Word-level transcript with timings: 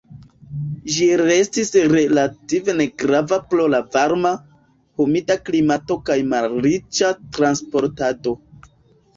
Ĝi 0.93 1.09
restis 1.21 1.69
relative 1.91 2.75
negrava 2.79 3.39
pro 3.51 3.67
la 3.75 3.81
varma, 3.97 4.31
humida 5.03 5.39
klimato 5.51 5.99
kaj 6.09 6.19
malriĉa 6.33 7.13
transportado. 7.39 8.35